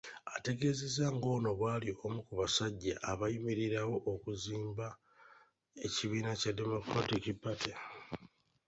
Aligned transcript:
Ategeezezza 0.35 1.05
ng'ono 1.15 1.49
bw'ali 1.59 1.89
omu 2.05 2.19
ku 2.27 2.33
basajja 2.39 2.93
abaayimirirawo 3.11 3.95
okuzimba 4.11 4.87
ekibiina 5.85 6.31
kya 6.41 6.51
Democratic 6.59 7.25
Party. 7.43 7.73